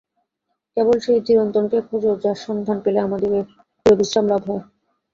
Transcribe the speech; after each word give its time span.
কেবল 0.77 0.95
সেই 0.99 1.19
চিরন্তনকে 1.25 1.77
খোঁজ, 1.87 2.03
যাঁর 2.23 2.37
সন্ধান 2.45 2.77
পেলে 2.83 2.99
আমাদের 3.07 3.31
চিরবিশ্রাম 3.79 4.25
লাভ 4.31 4.41
হয়। 4.49 4.63